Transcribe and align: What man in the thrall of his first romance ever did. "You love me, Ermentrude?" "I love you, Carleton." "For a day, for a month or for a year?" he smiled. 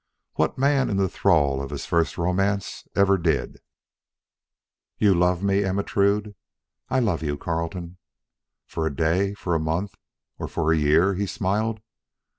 What 0.33 0.57
man 0.57 0.89
in 0.89 0.97
the 0.97 1.07
thrall 1.07 1.61
of 1.61 1.69
his 1.69 1.85
first 1.85 2.17
romance 2.17 2.87
ever 2.95 3.19
did. 3.19 3.61
"You 4.97 5.13
love 5.13 5.43
me, 5.43 5.63
Ermentrude?" 5.63 6.33
"I 6.89 6.97
love 6.97 7.21
you, 7.21 7.37
Carleton." 7.37 7.99
"For 8.65 8.87
a 8.87 8.95
day, 8.95 9.35
for 9.35 9.53
a 9.53 9.59
month 9.59 9.93
or 10.39 10.47
for 10.47 10.73
a 10.73 10.75
year?" 10.75 11.13
he 11.13 11.27
smiled. 11.27 11.81